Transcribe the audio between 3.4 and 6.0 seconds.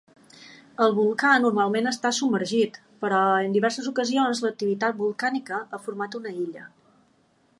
en diverses ocasions l'activitat volcànica ha